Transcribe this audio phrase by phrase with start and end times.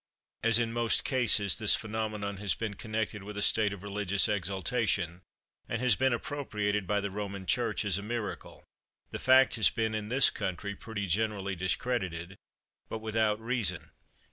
[0.41, 5.21] As in most cases this phenomenon has been connected with a state of religious exaltation,
[5.69, 8.63] and has been appropriated by the Roman church as a miracle,
[9.11, 12.35] the fact has been in this country pretty generally discredited,
[12.89, 13.91] but without reason.